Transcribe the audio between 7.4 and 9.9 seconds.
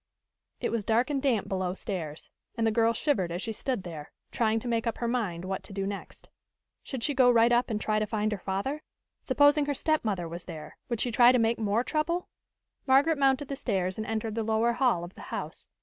up and try to find her father? Supposing her